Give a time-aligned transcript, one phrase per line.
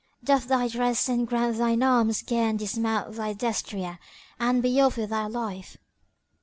[0.23, 3.99] Doff thy dress and ground thine arms gear and dismount thy destrier
[4.39, 5.77] and be off with thy life!"